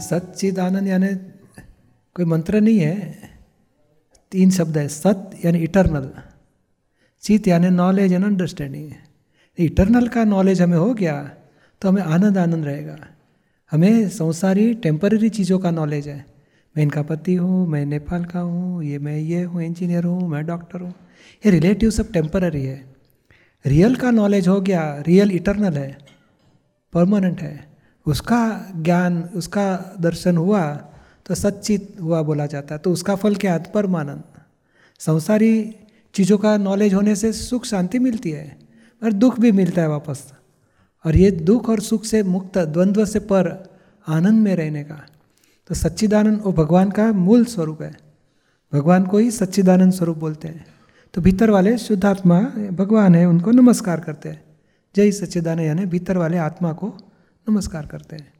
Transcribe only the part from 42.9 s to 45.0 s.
से पर आनंद में रहने